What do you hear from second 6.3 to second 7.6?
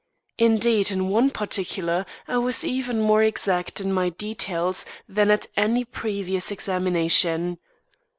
examination.